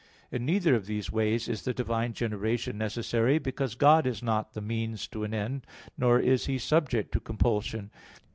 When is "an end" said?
5.23-5.63